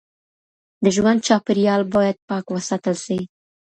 [0.83, 3.19] د ژوند چاپیریال باید پاک وساتل سي.